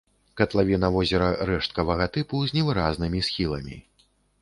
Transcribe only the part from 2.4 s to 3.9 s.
з невыразнымі схіламі.